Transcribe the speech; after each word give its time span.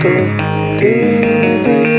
to 0.00 0.76
give 0.78 1.97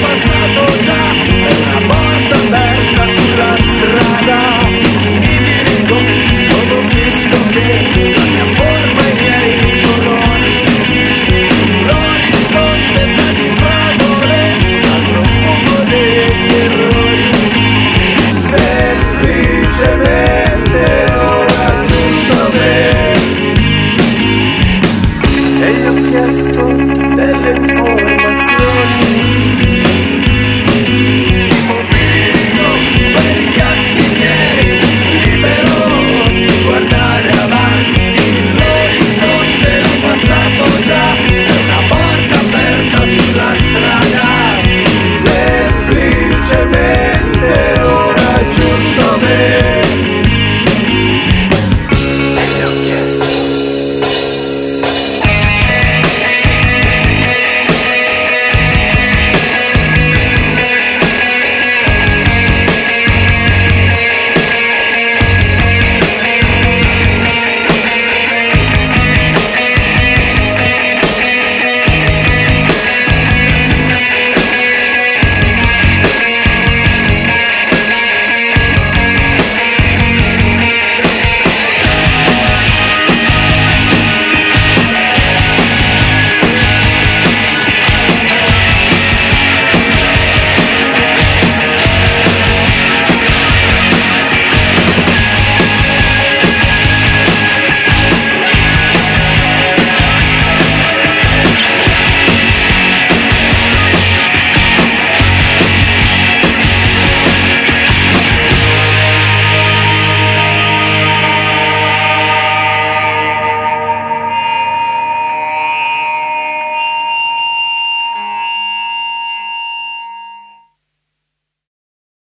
pasado 0.00 0.66
ya 0.82 1.12
en 1.50 1.58
la 1.66 1.80